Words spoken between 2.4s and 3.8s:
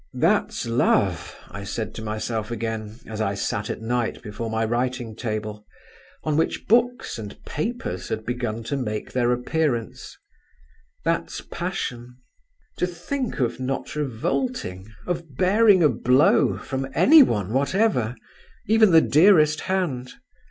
again, as I sat